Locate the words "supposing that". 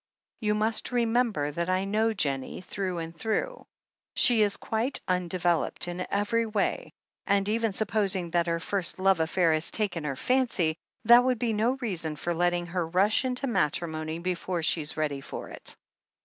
7.71-8.47